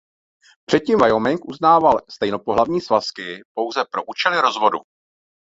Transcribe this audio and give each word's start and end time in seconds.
Předtím 0.65 0.97
Wyoming 0.97 1.45
uznával 1.49 1.99
stejnopohlavní 2.09 2.81
svazky 2.81 3.41
pouze 3.53 3.85
pro 3.91 4.01
účely 4.03 4.41
rozvodu. 4.41 4.79